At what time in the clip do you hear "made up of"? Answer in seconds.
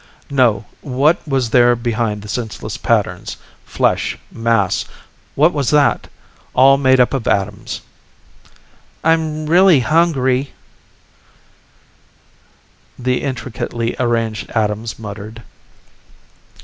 6.77-7.27